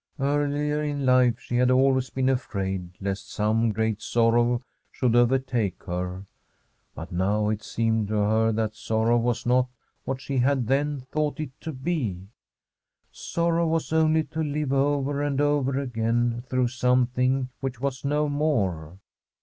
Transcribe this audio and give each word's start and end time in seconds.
Earlier 0.19 0.81
in 0.81 1.05
life 1.05 1.39
she 1.39 1.57
had 1.57 1.69
always 1.69 2.09
been 2.09 2.27
afraid 2.27 2.89
lest 2.99 3.31
some 3.31 3.71
great 3.71 4.01
sorrow 4.01 4.63
should 4.91 5.15
overtake 5.15 5.83
her, 5.83 6.23
but 6.95 7.11
now 7.11 7.49
it 7.49 7.61
seemed 7.61 8.07
to 8.07 8.15
her 8.15 8.51
that 8.51 8.73
sorrow 8.73 9.15
was 9.19 9.45
not 9.45 9.67
what 10.03 10.19
she 10.19 10.39
had 10.39 10.65
then 10.65 11.01
thought 11.11 11.39
it 11.39 11.51
to 11.61 11.71
be. 11.71 12.23
Sorrow 13.11 13.67
was 13.67 13.93
only 13.93 14.23
to 14.23 14.41
live 14.41 14.73
over 14.73 15.21
and 15.21 15.39
over 15.39 15.77
again 15.79 16.41
through 16.47 16.69
something 16.69 17.49
which 17.59 17.79
was 17.79 18.03
no 18.03 18.27
more. 18.27 18.97